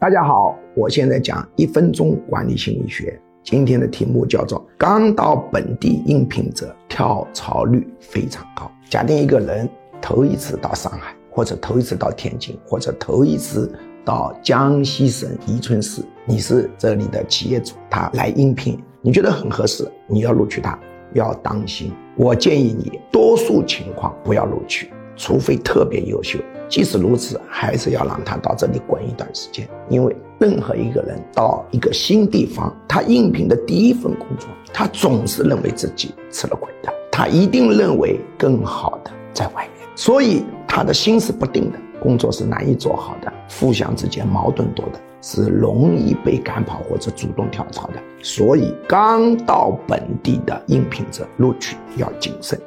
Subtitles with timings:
[0.00, 3.20] 大家好，我现在讲一分钟管理心理学。
[3.42, 8.70] 今天的题目叫做“刚到本地应聘者跳槽率非常高”。
[8.88, 9.68] 假定一个人
[10.00, 13.72] 头一次到上海，或者头一次到天津，或者头一次
[14.04, 20.78] 到江西省宜春市，你是这里的企业主，他来应聘，你觉得很合适，你要录取他，
[21.12, 21.92] 要当心。
[22.14, 26.38] 我建议你，多数情况不要录取，除非特别优秀。
[26.68, 52.60] 即使如此，还是要让他到这里滚一段时间，因为任何一个人到一个新地方，他应聘的第一份工作，他总是认为自己吃了亏的，他一定认为更好的在外面，所以他的心是不定的，工作是难以做好的，互相之间矛盾多的，是容易被赶跑或者主动跳槽的，所以刚到本地的应聘者录取要谨慎。